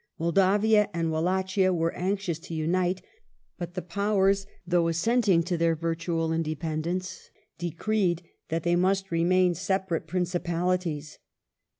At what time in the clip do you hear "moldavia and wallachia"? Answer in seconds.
0.17-1.71